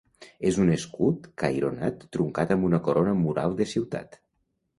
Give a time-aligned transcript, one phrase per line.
[0.51, 4.19] És un escut caironat truncat amb una corona mural de ciutat.